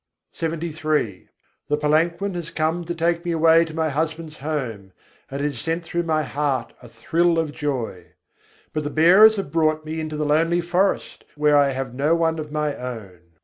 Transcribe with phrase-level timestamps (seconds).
[0.33, 0.49] LXXIII III.
[0.49, 0.83] 26.
[0.83, 1.29] âyau din gaune kâ ho
[1.67, 4.93] The palanquin came to take me away to my husband's home,
[5.29, 8.05] and it sent through my heart a thrill of joy;
[8.73, 12.39] But the bearers have brought me into the lonely forest, where I have no one
[12.39, 13.19] of my own.